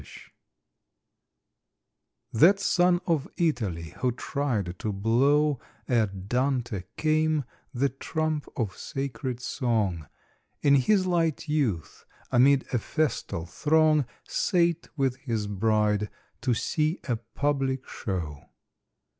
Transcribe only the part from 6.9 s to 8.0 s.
came, the